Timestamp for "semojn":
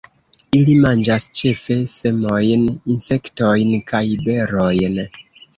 1.91-2.65